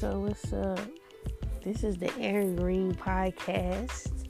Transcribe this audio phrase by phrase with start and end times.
[0.00, 0.78] So what's up?
[1.64, 4.28] This is the Aaron Green podcast.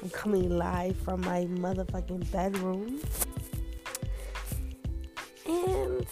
[0.00, 3.00] I'm coming live from my motherfucking bedroom.
[5.44, 6.06] And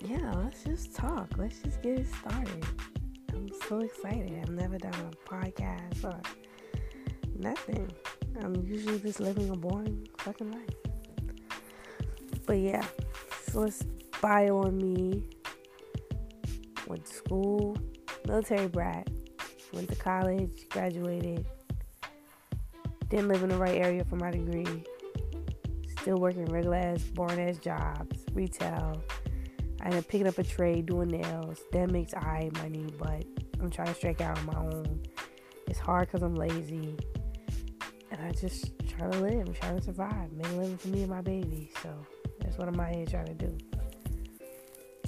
[0.00, 1.30] yeah, let's just talk.
[1.38, 2.62] Let's just get it started.
[3.32, 4.38] I'm so excited.
[4.42, 6.20] I've never done a podcast or
[7.38, 7.90] nothing.
[8.42, 10.74] I'm usually just living a boring fucking life.
[12.44, 12.84] But yeah,
[13.46, 13.82] so let's
[14.20, 15.24] bio on me.
[16.86, 17.78] Went to school,
[18.26, 19.08] military brat.
[19.72, 21.46] Went to college, graduated.
[23.08, 24.84] Didn't live in the right area for my degree.
[26.00, 29.02] Still working regular ass, boring ass jobs, retail.
[29.80, 31.60] I ended up picking up a trade, doing nails.
[31.72, 33.24] That makes I money, but
[33.60, 35.02] I'm trying to strike out on my own.
[35.68, 36.96] It's hard because I'm lazy.
[38.10, 41.02] And I just try to live, I'm trying to survive, make a living for me
[41.02, 41.70] and my baby.
[41.82, 41.90] So
[42.40, 43.58] that's what I'm out here trying to do.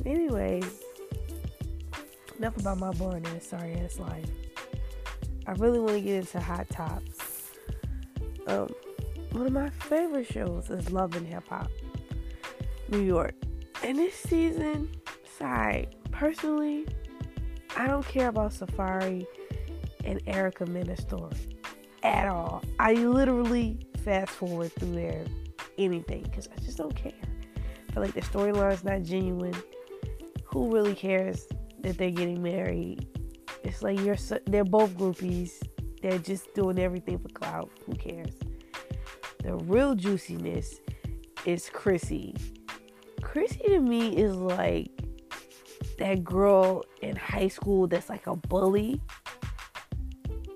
[0.04, 0.62] Anyway,
[2.38, 4.24] enough about my boring ass, sorry ass life.
[5.46, 7.50] I really want to get into hot tops.
[8.46, 8.68] Um,
[9.32, 11.70] one of my favorite shows is Love and Hip Hop,
[12.88, 13.34] New York.
[13.82, 14.90] And this season,
[15.38, 16.86] side, personally,
[17.76, 19.26] I don't care about Safaree
[20.04, 21.36] and Erica Mena story
[22.02, 22.62] at all.
[22.78, 25.24] I literally fast forward through their
[25.76, 27.12] anything because I just don't care.
[27.88, 29.54] I feel like the storyline is not genuine.
[30.44, 31.46] Who really cares
[31.82, 33.07] that they're getting married?
[33.65, 35.52] It's like you're they're both groupies.
[36.02, 37.71] They're just doing everything for clout.
[37.87, 38.34] Who cares?
[39.43, 40.80] The real juiciness
[41.45, 42.34] is Chrissy.
[43.23, 44.90] Chrissy to me is like
[45.99, 49.01] that girl in high school that's like a bully.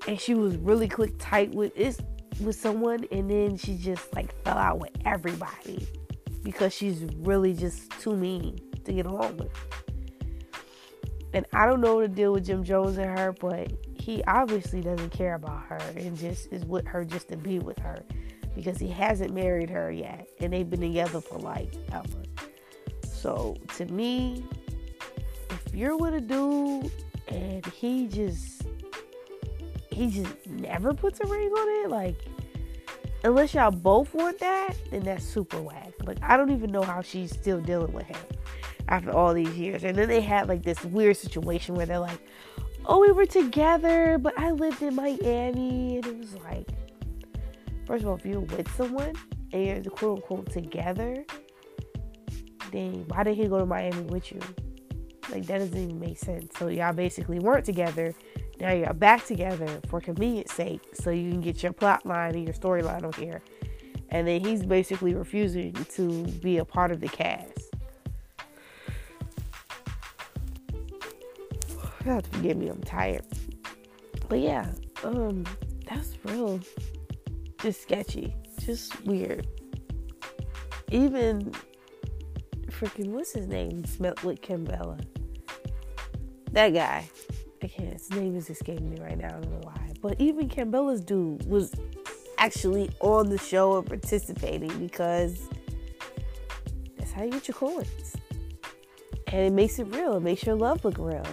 [0.06, 1.72] And she was really click tight with
[2.40, 5.86] with someone and then she just like fell out with everybody
[6.42, 9.50] because she's really just too mean to get along with.
[11.34, 15.10] And I don't know to deal with Jim Jones and her, but he obviously doesn't
[15.10, 18.04] care about her and just is with her just to be with her
[18.54, 22.22] because he hasn't married her yet and they've been together for like ever.
[23.02, 24.44] So to me,
[25.50, 26.90] if you're with a dude
[27.28, 28.62] and he just
[29.90, 32.16] he just never puts a ring on it, like
[33.24, 35.92] unless y'all both want that, then that's super whack.
[36.04, 38.20] Like I don't even know how she's still dealing with him
[38.88, 39.84] after all these years.
[39.84, 42.18] And then they had like this weird situation where they're like,
[42.86, 45.96] oh, we were together, but I lived in Miami.
[45.96, 46.68] And it was like,
[47.86, 49.14] first of all, if you're with someone
[49.52, 51.24] and you're quote unquote together,
[52.70, 54.40] then why did he go to Miami with you?
[55.30, 56.52] Like, that doesn't even make sense.
[56.58, 58.14] So, y'all basically weren't together.
[58.62, 62.44] Now you're back together for convenience sake so you can get your plot line and
[62.44, 63.42] your storyline on here.
[64.10, 67.58] And then he's basically refusing to be a part of the cast.
[72.04, 73.24] You have to forgive me, I'm tired.
[74.28, 74.66] But yeah,
[75.04, 75.44] um,
[75.88, 76.60] that's real
[77.60, 78.34] just sketchy.
[78.60, 79.46] Just weird.
[80.90, 81.52] Even
[82.70, 83.84] freaking what's his name?
[83.84, 85.04] Smelt with Kimbella.
[86.52, 87.08] That guy.
[87.62, 89.92] I can't his name is escaping me right now, I don't know why.
[90.00, 91.72] But even Kimbella's dude was
[92.38, 95.48] actually on the show and participating because
[96.98, 98.16] that's how you get your coins.
[99.28, 100.16] And it makes it real.
[100.16, 101.24] It makes your love look real.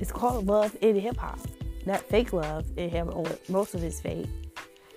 [0.00, 1.38] It's called love in hip hop,
[1.84, 3.12] not fake love in him.
[3.48, 4.26] Most of it's fake.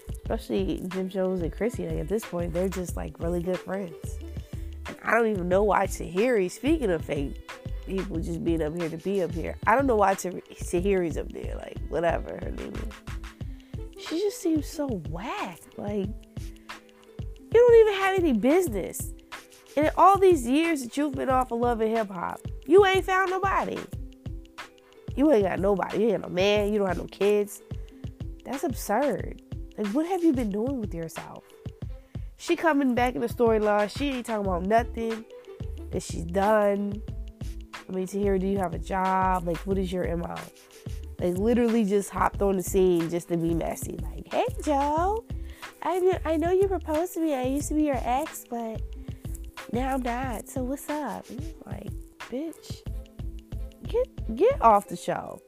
[0.10, 1.88] Especially Jim Jones and Chrissy.
[1.88, 4.20] Like at this point, they're just like really good friends.
[4.88, 7.51] And I don't even know why Tahiry, speaking of fake
[7.86, 11.32] people just being up here to be up here, I don't know why Tahiry's up
[11.32, 11.56] there.
[11.56, 14.06] Like whatever her name is.
[14.06, 15.60] She just seems so whack.
[15.78, 16.08] Like
[17.54, 19.14] you don't even have any business.
[19.78, 22.86] And in all these years that you've been off of love and hip hop, you
[22.86, 23.80] ain't found nobody.
[25.16, 26.04] You ain't got nobody.
[26.04, 26.72] You ain't no man.
[26.72, 27.62] You don't have no kids.
[28.44, 29.42] That's absurd.
[29.78, 31.44] Like, what have you been doing with yourself?
[32.38, 33.96] She coming back in the storyline.
[33.96, 35.26] She ain't talking about nothing
[35.92, 37.02] that she's done.
[37.92, 39.48] I mean, Tahiry, do you have a job?
[39.48, 40.36] Like, what is your MO?
[41.20, 44.00] Like, literally just hopped on the scene just to be messy.
[44.02, 45.26] Like, hey, Joe,
[45.84, 47.36] I, I know you proposed to me.
[47.36, 48.82] I used to be your ex, but
[49.72, 50.48] now I'm not.
[50.48, 51.26] So, what's up?
[51.66, 51.90] like,
[52.30, 52.82] bitch
[53.92, 55.42] get get off the show.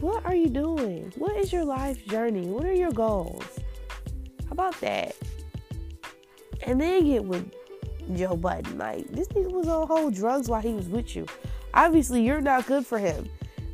[0.00, 1.12] What are you doing?
[1.16, 2.46] What is your life journey?
[2.48, 3.44] What are your goals?
[4.46, 5.14] How about that?
[6.66, 7.48] And then get with
[8.14, 8.78] Joe Budden.
[8.78, 11.26] Like this nigga was on whole drugs while he was with you.
[11.74, 13.28] Obviously, you're not good for him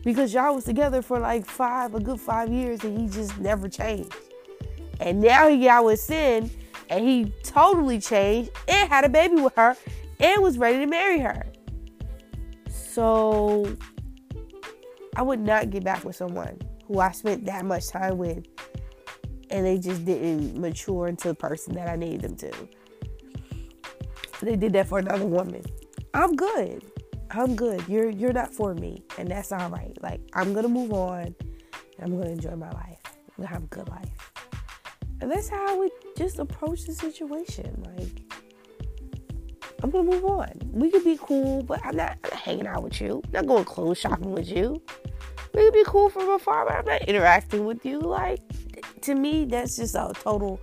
[0.05, 3.69] because y'all was together for like five, a good five years, and he just never
[3.69, 4.15] changed.
[5.01, 6.51] And now he got with Cyn,
[6.91, 9.77] and he totally changed and had a baby with her,
[10.21, 11.47] and was ready to marry her.
[12.69, 13.77] So
[15.17, 18.45] I would not get back with someone who I spent that much time with
[19.51, 22.69] and they just didn't mature into the person that I needed them to.
[24.41, 25.63] They did that for another woman.
[26.15, 26.85] I'm good.
[27.31, 27.87] I'm good.
[27.89, 29.97] You're you're not for me, and that's all right.
[30.01, 31.35] Like I'm gonna move on.
[32.01, 32.99] I'm gonna enjoy my life.
[33.07, 34.33] I'm gonna have a good life,
[35.21, 37.83] and that's how would just approach the situation.
[37.85, 38.29] Like
[39.83, 40.51] I'm gonna move on.
[40.73, 43.23] We could be cool, but I'm not, I'm not hanging out with you.
[43.27, 44.81] I'm not going clothes shopping with you.
[45.55, 48.01] We could be cool from afar, but I'm not interacting with you.
[48.01, 48.41] Like
[49.03, 50.61] to me, that's just a total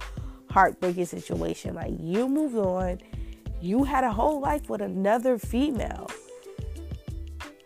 [0.50, 1.76] heartbreaking situation.
[1.76, 3.00] Like you moved on.
[3.62, 6.10] You had a whole life with another female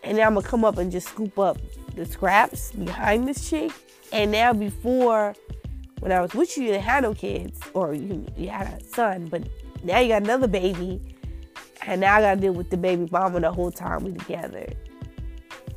[0.09, 1.57] and now I'm gonna come up and just scoop up
[1.95, 3.71] the scraps behind this chick.
[4.11, 5.35] And now before,
[5.99, 8.83] when I was with you, you didn't have no kids, or you, you had a
[8.83, 9.43] son, but
[9.83, 10.99] now you got another baby,
[11.85, 14.65] and now I gotta deal with the baby mama the whole time we together.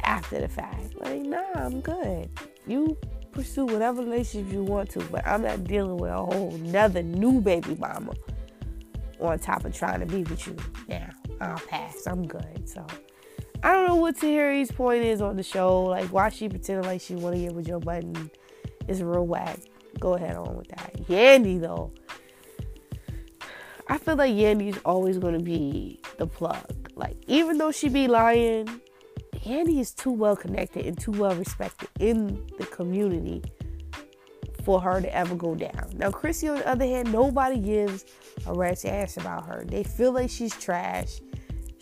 [0.03, 2.31] After the fact, like nah, I'm good.
[2.67, 2.97] You
[3.32, 7.41] pursue whatever relationship you want to, but I'm not dealing with a whole another new
[7.41, 8.15] baby mama
[9.22, 10.56] on top of trying to be with you.
[10.88, 11.10] Now
[11.40, 12.06] I'll pass.
[12.06, 12.69] I'm good.
[12.69, 12.86] So.
[13.64, 15.84] I don't know what Tahiry's point is on the show.
[15.84, 18.30] Like, why she pretending like she want to get with Joe Budden
[18.88, 19.60] is real whack.
[20.00, 20.94] Go ahead on with that.
[21.06, 21.92] Yandy, though.
[23.88, 26.90] I feel like Yandy's always going to be the plug.
[26.96, 28.80] Like, even though she be lying,
[29.44, 33.42] Yandy is too well connected and too well respected in the community
[34.64, 35.91] for her to ever go down.
[35.97, 38.05] Now, Chrissy, on the other hand, nobody gives
[38.47, 39.64] a rat's ass about her.
[39.67, 41.20] They feel like she's trash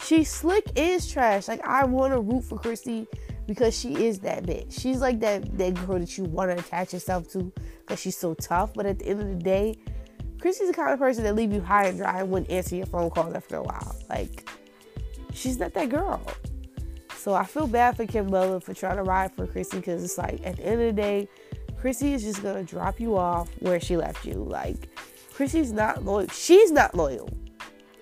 [0.05, 1.49] she slick is trash.
[1.49, 3.07] Like I want to root for Chrissy
[3.47, 4.81] because she is that bitch.
[4.81, 8.35] She's like that that girl that you want to attach yourself to because she's so
[8.35, 8.75] tough.
[8.75, 9.77] But at the end of the day,
[10.41, 12.87] Chrissy's the kind of person that leave you high and dry and wouldn't answer your
[12.87, 13.97] phone calls after a while.
[14.09, 14.49] Like
[15.33, 16.23] she's not that girl.
[17.17, 20.41] So I feel bad for Kimbella for trying to ride for Chrissy because it's like
[20.45, 21.29] at the end of the day,
[21.81, 24.35] Chrissy is just gonna drop you off where she left you.
[24.35, 24.89] Like
[25.33, 26.29] Chrissy's not loyal.
[26.29, 27.31] She's not loyal.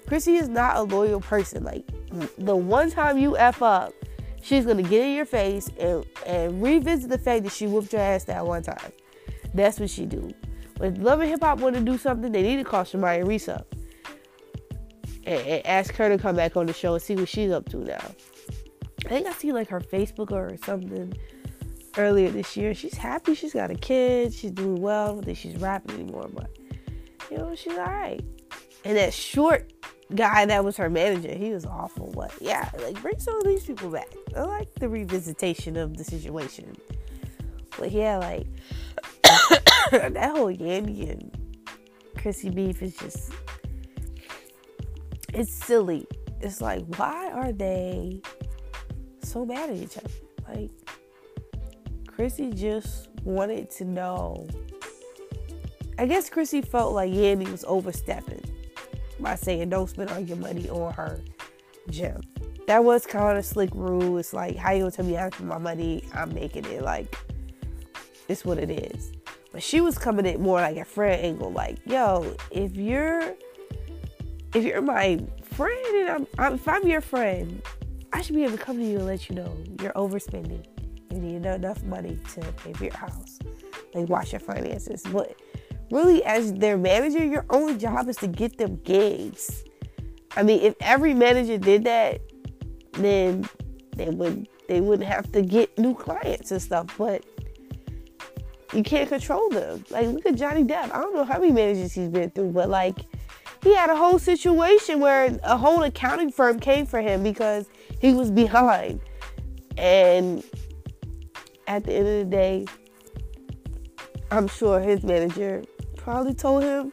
[0.08, 1.62] Chrissy is not a loyal person.
[1.62, 1.86] Like
[2.38, 3.92] the one time you f up,
[4.42, 8.02] she's gonna get in your face and, and revisit the fact that she whooped your
[8.02, 8.92] ass that one time.
[9.54, 10.32] That's what she do.
[10.78, 13.48] When Love and Hip Hop want to do something, they need to call Somaya Reece
[13.48, 13.74] up
[15.24, 17.68] and, and, ask her to come back on the show and see what she's up
[17.70, 18.04] to now.
[19.04, 21.12] I think I see like her Facebook or something
[21.98, 22.74] earlier this year.
[22.74, 23.34] She's happy.
[23.34, 24.32] She's got a kid.
[24.32, 25.04] She's doing well.
[25.04, 26.50] I don't think she's rapping anymore, but
[27.30, 28.24] you know she's all right.
[28.84, 29.72] And that short
[30.14, 32.10] guy that was her manager, he was awful.
[32.14, 34.08] But yeah, like bring some of these people back.
[34.36, 36.76] I like the revisitation of the situation.
[37.78, 38.46] But yeah, like
[39.90, 41.36] that whole Yandy and
[42.16, 43.32] Chrissy beef is just
[45.34, 46.06] it's silly.
[46.40, 48.22] It's like why are they
[49.22, 50.10] so mad at each other?
[50.48, 50.70] Like
[52.18, 54.48] Chrissy just wanted to know.
[56.00, 58.42] I guess Chrissy felt like Yandy was overstepping
[59.20, 61.20] by saying don't spend all your money on her
[61.90, 62.20] gym.
[62.66, 64.18] That was kind of a slick rule.
[64.18, 66.08] It's like, how you gonna tell me how to my money?
[66.12, 66.82] I'm making it.
[66.82, 67.16] Like,
[68.26, 69.12] it's what it is.
[69.52, 71.52] But she was coming in more like a friend angle.
[71.52, 73.36] Like, yo, if you're
[74.54, 77.62] if you're my friend and I'm, I'm if I'm your friend,
[78.12, 80.66] I should be able to come to you and let you know you're overspending.
[81.10, 83.38] You need enough money to pay for your house.
[83.94, 85.02] Like, watch your finances.
[85.10, 85.34] But
[85.90, 89.64] really as their manager, your only job is to get them gigs.
[90.36, 92.20] I mean, if every manager did that,
[92.92, 93.48] then
[93.96, 96.94] they would they wouldn't have to get new clients and stuff.
[96.98, 97.24] But
[98.74, 99.84] you can't control them.
[99.90, 100.92] Like look at Johnny Depp.
[100.92, 102.98] I don't know how many managers he's been through, but like
[103.62, 107.68] he had a whole situation where a whole accounting firm came for him because
[108.00, 109.00] he was behind.
[109.76, 110.44] And
[111.68, 112.66] at the end of the day,
[114.30, 115.62] I'm sure his manager
[115.96, 116.92] probably told him,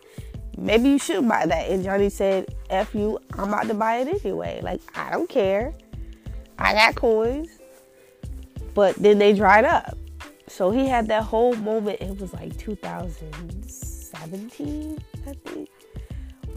[0.58, 1.70] maybe you should buy that.
[1.70, 4.62] And Johnny said, F you, I'm about to buy it anyway.
[4.62, 5.74] Like, I don't care.
[6.60, 7.50] I got coins.
[8.74, 9.98] But then they dried up.
[10.48, 15.70] So he had that whole moment, it was like 2017, I think,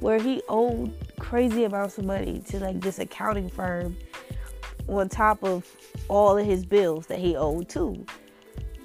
[0.01, 3.97] where he owed crazy amounts of money to like this accounting firm
[4.89, 5.67] on top of
[6.09, 8.05] all of his bills that he owed too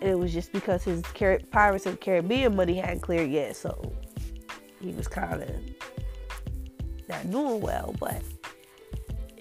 [0.04, 3.94] it was just because his Car- Pirates of the Caribbean money hadn't cleared yet, so
[4.82, 5.50] he was kind of
[7.08, 7.96] not doing well.
[7.98, 8.22] But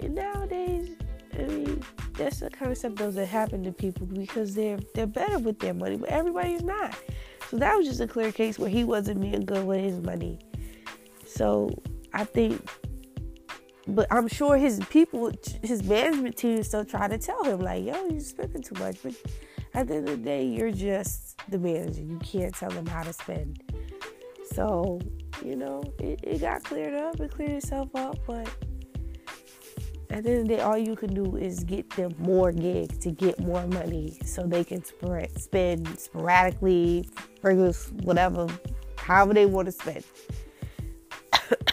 [0.00, 0.90] nowadays,
[1.34, 1.82] I mean,
[2.14, 5.74] that's the kind of stuff doesn't happen to people because they're they're better with their
[5.74, 6.96] money, but everybody's not.
[7.50, 10.38] So that was just a clear case where he wasn't being good with his money.
[11.26, 11.76] So
[12.14, 12.64] I think,
[13.86, 18.06] but I'm sure his people, his management team, still try to tell him like, "Yo,
[18.08, 19.14] you're spending too much," but
[19.74, 22.02] at the end of the day, you're just the manager.
[22.02, 23.62] You can't tell them how to spend.
[24.54, 25.00] So,
[25.44, 27.18] you know, it, it got cleared up.
[27.20, 28.48] It cleared itself up, but
[30.10, 32.98] at the end of the day, all you can do is get them more gigs
[32.98, 34.82] to get more money so they can
[35.38, 37.08] spend sporadically,
[37.40, 38.46] regulars, whatever,
[38.98, 40.04] however they want to spend.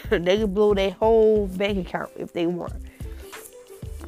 [0.23, 2.73] they can blow their whole bank account if they want.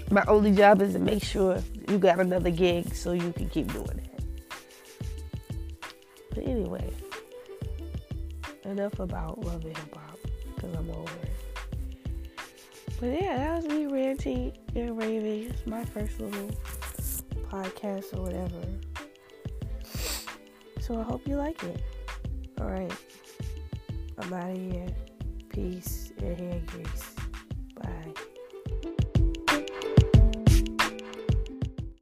[0.10, 3.72] My only job is to make sure you got another gig so you can keep
[3.72, 4.24] doing it.
[6.32, 6.92] But anyway,
[8.66, 10.18] enough about love and hip hop
[10.56, 11.32] because I'm over it.
[13.00, 15.50] But yeah, that was me ranting and raving.
[15.50, 16.52] It's my first little
[17.50, 18.62] podcast or whatever.
[20.80, 21.82] So I hope you like it.
[22.60, 22.94] Alright.
[24.18, 24.88] I'm out of here.
[25.54, 27.11] Peace and hand grease.